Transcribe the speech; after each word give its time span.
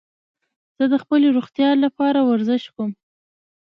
زه 0.77 0.85
د 0.93 0.95
خپلي 1.03 1.27
روغتیا 1.35 1.69
له 1.81 1.89
پاره 1.97 2.21
ورزش 2.29 2.63
کوم. 2.75 2.91